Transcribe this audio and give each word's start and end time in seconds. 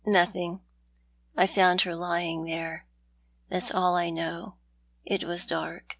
"Nothing. 0.03 0.61
I 1.37 1.45
found 1.45 1.81
her 1.81 1.93
lying 1.95 2.45
there. 2.45 2.87
That's 3.49 3.69
all 3.69 3.95
I 3.95 4.09
know. 4.09 4.55
It 5.05 5.25
was 5.25 5.45
dark. 5.45 5.83